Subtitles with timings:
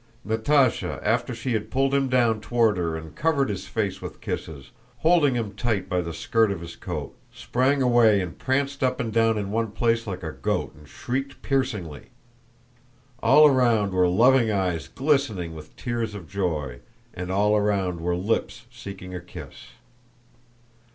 [0.27, 4.71] Natásha, after she had pulled him down toward her and covered his face with kisses,
[5.01, 9.13] holding him tight by the skirt of his coat, sprang away and pranced up and
[9.13, 12.07] down in one place like a goat and shrieked piercingly.
[13.21, 16.79] All around were loving eyes glistening with tears of joy,
[17.13, 19.67] and all around were lips seeking a kiss.